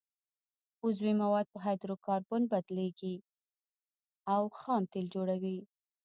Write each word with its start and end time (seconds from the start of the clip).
عضوي 0.83 1.13
مواد 1.23 1.45
په 1.53 1.57
هایدرو 1.65 1.95
کاربن 2.05 2.41
بدلیږي 2.51 3.15
او 4.35 4.43
خام 4.59 4.83
تیل 4.91 5.05
جوړوي 5.15 5.57